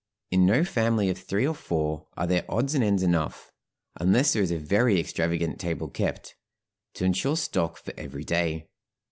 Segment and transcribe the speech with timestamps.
[0.31, 3.51] In no family of three or four are there odds and ends enough,
[3.99, 6.35] unless there is a very extravagant table kept,
[6.95, 8.67] to insure stock for every day.